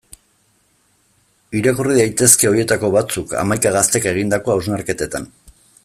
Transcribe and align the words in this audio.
Irakurri 1.59 1.97
daitezke 1.99 2.49
horietako 2.53 2.91
batzuk, 2.97 3.37
hamaika 3.43 3.75
gaztek 3.79 4.09
egindako 4.15 4.55
hausnarketetan. 4.57 5.31